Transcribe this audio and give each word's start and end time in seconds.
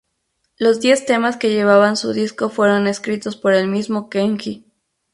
Los 0.57 0.79
diez 0.81 1.05
temas 1.05 1.37
que 1.37 1.51
llevaban 1.51 1.95
su 1.95 2.11
disco 2.11 2.49
fueron 2.49 2.87
escritos 2.87 3.37
por 3.37 3.53
el 3.53 3.67
mismo 3.67 4.09
Kenji. 4.09 4.65